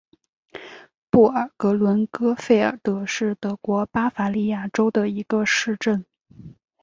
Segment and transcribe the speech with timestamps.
[1.11, 6.05] 布尔格伦根费尔德是德国巴伐利亚州的一个市镇。